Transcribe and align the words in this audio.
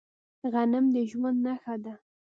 غنم 0.51 0.85
د 0.93 0.95
ژوند 1.09 1.37
نښه 1.45 1.75
ده. 1.83 1.93